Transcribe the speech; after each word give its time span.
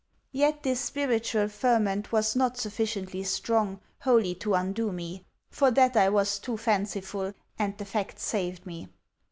Yet 0.31 0.63
this 0.63 0.81
spiritual 0.81 1.47
ferment 1.47 2.11
was 2.11 2.35
not 2.35 2.57
sufficiently 2.57 3.21
strong 3.21 3.81
wholly 3.99 4.33
to 4.33 4.55
undo 4.55 4.91
me. 4.91 5.25
For 5.51 5.69
that 5.69 5.95
I 5.95 6.09
was 6.09 6.39
too 6.39 6.57
fanciful, 6.57 7.33
and 7.59 7.77
the 7.77 7.85
fact 7.85 8.19
saved 8.19 8.65
me. 8.65 8.87